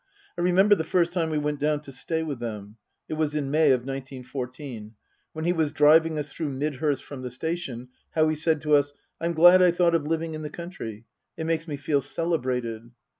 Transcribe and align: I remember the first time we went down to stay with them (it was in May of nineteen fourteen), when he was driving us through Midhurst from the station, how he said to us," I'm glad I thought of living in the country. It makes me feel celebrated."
I 0.35 0.41
remember 0.41 0.73
the 0.73 0.83
first 0.83 1.13
time 1.13 1.29
we 1.29 1.37
went 1.37 1.59
down 1.59 1.81
to 1.81 1.91
stay 1.91 2.23
with 2.23 2.39
them 2.39 2.77
(it 3.07 3.13
was 3.13 3.35
in 3.35 3.51
May 3.51 3.69
of 3.69 3.85
nineteen 3.85 4.23
fourteen), 4.23 4.95
when 5.31 5.45
he 5.45 5.53
was 5.53 5.71
driving 5.71 6.17
us 6.17 6.33
through 6.33 6.49
Midhurst 6.49 7.03
from 7.03 7.21
the 7.21 7.29
station, 7.29 7.89
how 8.15 8.27
he 8.27 8.35
said 8.35 8.61
to 8.61 8.75
us," 8.75 8.95
I'm 9.21 9.33
glad 9.33 9.61
I 9.61 9.69
thought 9.69 9.93
of 9.93 10.07
living 10.07 10.33
in 10.33 10.41
the 10.41 10.49
country. 10.49 11.05
It 11.37 11.43
makes 11.43 11.67
me 11.67 11.77
feel 11.77 12.01
celebrated." 12.01 12.89